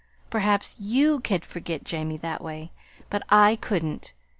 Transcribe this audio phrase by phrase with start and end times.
[0.31, 2.71] Perhaps YOU can forget Jamie that way;
[3.11, 4.13] but I couldn't.